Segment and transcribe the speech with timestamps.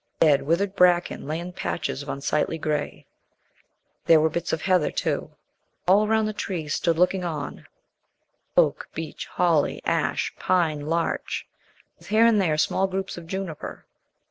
[0.19, 3.05] Dead, withered bracken lay in patches of unsightly grey.
[4.05, 5.35] There were bits of heather too.
[5.87, 7.67] All round the trees stood looking on
[8.57, 11.47] oak, beech, holly, ash, pine, larch,
[11.99, 13.85] with here and there small groups of juniper.